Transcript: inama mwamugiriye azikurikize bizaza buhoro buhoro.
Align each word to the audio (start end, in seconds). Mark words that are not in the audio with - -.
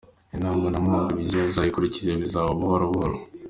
inama 0.35 0.71
mwamugiriye 0.85 1.43
azikurikize 1.51 2.11
bizaza 2.21 2.57
buhoro 2.59 2.83
buhoro. 2.91 3.17